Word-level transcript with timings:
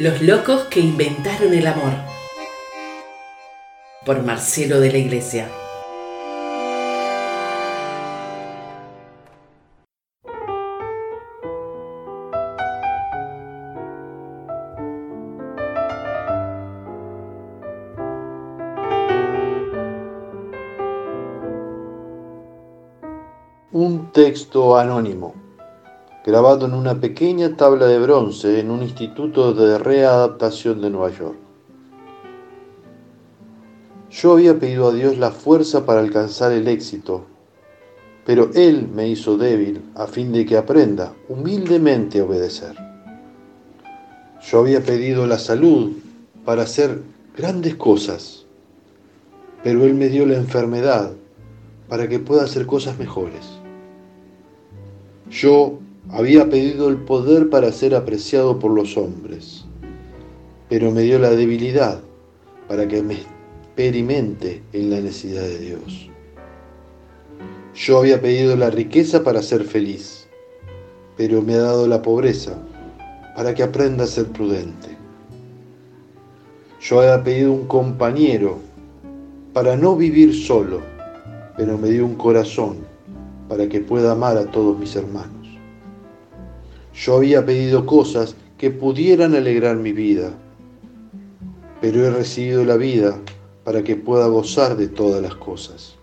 Los 0.00 0.22
locos 0.22 0.62
que 0.70 0.80
inventaron 0.80 1.52
el 1.52 1.66
amor. 1.66 1.92
Por 4.06 4.22
Marcelo 4.22 4.80
de 4.80 4.90
la 4.90 4.96
Iglesia. 4.96 5.46
Un 23.70 24.10
texto 24.12 24.78
anónimo, 24.78 25.34
grabado 26.24 26.66
en 26.66 26.74
una 26.74 27.00
pequeña 27.00 27.56
tabla 27.56 27.86
de 27.86 27.98
bronce 27.98 28.60
en 28.60 28.70
un 28.70 28.82
instituto 28.82 29.54
de 29.54 29.78
readaptación 29.78 30.80
de 30.82 30.90
Nueva 30.90 31.10
York. 31.10 31.38
Yo 34.10 34.32
había 34.32 34.58
pedido 34.58 34.88
a 34.88 34.92
Dios 34.92 35.16
la 35.18 35.30
fuerza 35.30 35.86
para 35.86 36.00
alcanzar 36.00 36.52
el 36.52 36.68
éxito, 36.68 37.24
pero 38.26 38.50
Él 38.54 38.88
me 38.92 39.08
hizo 39.08 39.38
débil 39.38 39.82
a 39.94 40.06
fin 40.06 40.32
de 40.32 40.44
que 40.44 40.56
aprenda 40.56 41.14
humildemente 41.28 42.20
a 42.20 42.24
obedecer. 42.24 42.76
Yo 44.42 44.60
había 44.60 44.82
pedido 44.82 45.26
la 45.26 45.38
salud 45.38 45.92
para 46.44 46.62
hacer 46.62 47.02
grandes 47.36 47.76
cosas, 47.76 48.44
pero 49.62 49.84
Él 49.84 49.94
me 49.94 50.08
dio 50.08 50.26
la 50.26 50.36
enfermedad 50.36 51.12
para 51.88 52.08
que 52.08 52.18
pueda 52.18 52.44
hacer 52.44 52.66
cosas 52.66 52.98
mejores. 52.98 53.46
Yo 55.30 55.78
había 56.12 56.48
pedido 56.50 56.88
el 56.88 56.96
poder 56.96 57.50
para 57.50 57.70
ser 57.70 57.94
apreciado 57.94 58.58
por 58.58 58.72
los 58.72 58.96
hombres, 58.96 59.64
pero 60.68 60.90
me 60.90 61.02
dio 61.02 61.18
la 61.18 61.30
debilidad 61.30 62.00
para 62.66 62.88
que 62.88 63.02
me 63.02 63.14
experimente 63.14 64.62
en 64.72 64.90
la 64.90 65.00
necesidad 65.00 65.42
de 65.42 65.58
Dios. 65.58 66.10
Yo 67.74 67.98
había 67.98 68.20
pedido 68.20 68.56
la 68.56 68.70
riqueza 68.70 69.22
para 69.22 69.40
ser 69.40 69.64
feliz, 69.64 70.26
pero 71.16 71.42
me 71.42 71.54
ha 71.54 71.60
dado 71.60 71.86
la 71.86 72.02
pobreza 72.02 72.58
para 73.36 73.54
que 73.54 73.62
aprenda 73.62 74.04
a 74.04 74.08
ser 74.08 74.26
prudente. 74.26 74.96
Yo 76.80 77.00
había 77.00 77.22
pedido 77.22 77.52
un 77.52 77.66
compañero 77.66 78.58
para 79.52 79.76
no 79.76 79.96
vivir 79.96 80.34
solo, 80.34 80.80
pero 81.56 81.78
me 81.78 81.90
dio 81.90 82.04
un 82.04 82.16
corazón 82.16 82.78
para 83.48 83.68
que 83.68 83.80
pueda 83.80 84.12
amar 84.12 84.36
a 84.36 84.46
todos 84.46 84.78
mis 84.78 84.96
hermanos. 84.96 85.39
Yo 87.00 87.16
había 87.16 87.46
pedido 87.46 87.86
cosas 87.86 88.36
que 88.58 88.70
pudieran 88.70 89.34
alegrar 89.34 89.76
mi 89.76 89.92
vida, 89.92 90.34
pero 91.80 92.04
he 92.04 92.10
recibido 92.10 92.62
la 92.62 92.76
vida 92.76 93.18
para 93.64 93.82
que 93.82 93.96
pueda 93.96 94.26
gozar 94.26 94.76
de 94.76 94.86
todas 94.86 95.22
las 95.22 95.34
cosas. 95.36 95.96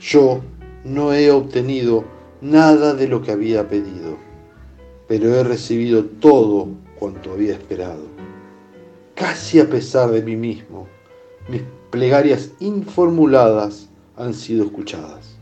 Yo 0.00 0.40
no 0.84 1.12
he 1.12 1.30
obtenido 1.30 2.04
nada 2.40 2.94
de 2.94 3.08
lo 3.08 3.20
que 3.20 3.32
había 3.32 3.68
pedido, 3.68 4.16
pero 5.06 5.34
he 5.34 5.44
recibido 5.44 6.06
todo 6.06 6.68
cuanto 6.98 7.32
había 7.32 7.52
esperado. 7.52 8.04
Casi 9.14 9.60
a 9.60 9.68
pesar 9.68 10.12
de 10.12 10.22
mí 10.22 10.36
mismo, 10.36 10.86
mis 11.50 11.60
plegarias 11.90 12.52
informuladas 12.58 13.90
han 14.16 14.32
sido 14.32 14.64
escuchadas. 14.64 15.36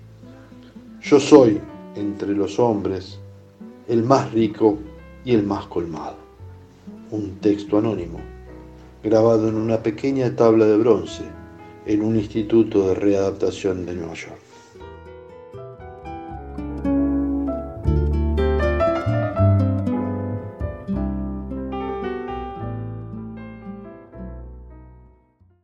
Yo 1.01 1.21
soy, 1.21 1.61
entre 1.95 2.33
los 2.33 2.59
hombres, 2.59 3.21
el 3.89 4.03
más 4.03 4.33
rico 4.33 4.79
y 5.25 5.35
el 5.35 5.43
más 5.43 5.67
colmado. 5.67 6.17
Un 7.11 7.37
texto 7.41 7.79
anónimo, 7.79 8.19
grabado 9.03 9.49
en 9.49 9.57
una 9.57 9.83
pequeña 9.83 10.35
tabla 10.35 10.65
de 10.67 10.77
bronce 10.77 11.25
en 11.87 12.03
un 12.03 12.17
instituto 12.17 12.89
de 12.89 12.95
readaptación 12.95 13.85
de 13.85 13.95
Nueva 13.95 14.15
York. 14.15 14.39